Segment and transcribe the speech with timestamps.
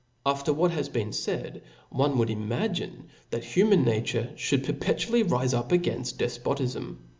[0.25, 5.69] After what has been faid, one would imagine that human nature (hould perpetually rife up
[5.69, 6.95] againft def»• patifm.